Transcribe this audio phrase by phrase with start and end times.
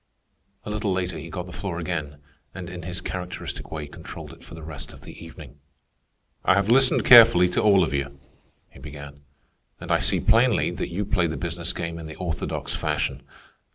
[0.65, 2.17] A little later he got the floor again,
[2.55, 5.59] and in his characteristic way controlled it for the rest of the evening.
[6.43, 8.17] "I have listened carefully to all of you,"
[8.71, 9.21] he began,
[9.79, 13.21] "and I see plainly that you play the business game in the orthodox fashion.